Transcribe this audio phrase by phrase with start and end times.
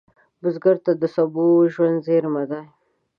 [0.41, 2.61] بزګر ته د سبو ژوند زېری دی